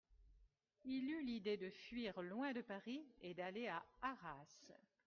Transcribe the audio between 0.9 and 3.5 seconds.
eut l'idée de fuir loin de Paris et